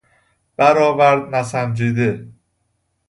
[0.57, 2.31] برآورد نسنجیده